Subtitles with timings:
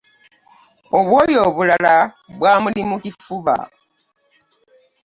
[0.97, 1.95] Obwoya obulala
[2.37, 3.55] bwamuli mu kifuba.